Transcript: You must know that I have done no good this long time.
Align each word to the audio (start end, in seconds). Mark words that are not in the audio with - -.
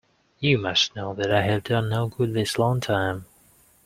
You 0.39 0.57
must 0.57 0.95
know 0.95 1.13
that 1.13 1.31
I 1.31 1.43
have 1.43 1.63
done 1.65 1.89
no 1.89 2.07
good 2.07 2.33
this 2.33 2.57
long 2.57 2.79
time. 2.79 3.27